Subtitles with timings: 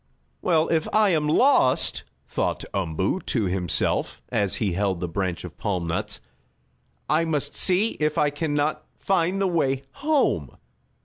[0.41, 5.59] "Well, if I am lost," thought Umboo to himself, as he held the branch of
[5.59, 6.19] palm nuts,
[7.07, 10.57] "I must see if I can not find the way home."